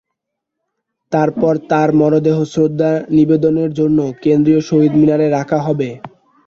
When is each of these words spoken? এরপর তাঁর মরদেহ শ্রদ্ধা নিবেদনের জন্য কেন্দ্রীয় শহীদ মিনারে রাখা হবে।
এরপর 1.11 1.53
তাঁর 1.69 1.89
মরদেহ 1.99 2.37
শ্রদ্ধা 2.53 2.91
নিবেদনের 3.11 3.71
জন্য 3.79 3.99
কেন্দ্রীয় 4.23 4.61
শহীদ 4.69 4.93
মিনারে 4.97 5.27
রাখা 5.29 5.59
হবে। 5.67 5.89